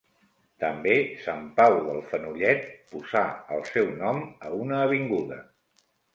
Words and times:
També 0.61 0.95
Sant 1.25 1.43
Pau 1.59 1.77
del 1.89 1.99
Fenollet 2.13 2.65
posà 2.95 3.23
el 3.59 3.63
seu 3.69 3.93
nom 4.01 4.27
a 4.49 4.53
una 4.65 4.83
avinguda. 4.89 5.41